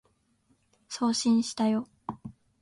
[1.13, 1.87] 送信したよ